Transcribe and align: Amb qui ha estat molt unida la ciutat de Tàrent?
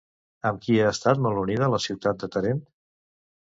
Amb 0.49 0.63
qui 0.63 0.77
ha 0.83 0.87
estat 0.93 1.21
molt 1.27 1.43
unida 1.43 1.69
la 1.77 1.83
ciutat 1.87 2.27
de 2.27 2.33
Tàrent? 2.39 2.67